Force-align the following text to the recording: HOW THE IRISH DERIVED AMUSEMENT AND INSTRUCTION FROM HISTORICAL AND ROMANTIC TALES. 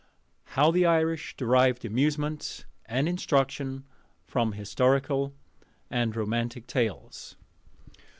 HOW 0.55 0.71
THE 0.71 0.83
IRISH 0.83 1.35
DERIVED 1.37 1.85
AMUSEMENT 1.85 2.65
AND 2.87 3.07
INSTRUCTION 3.07 3.83
FROM 4.25 4.53
HISTORICAL 4.53 5.35
AND 5.91 6.15
ROMANTIC 6.15 6.65
TALES. 6.65 7.35